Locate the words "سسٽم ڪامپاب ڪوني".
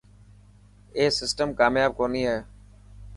1.19-2.21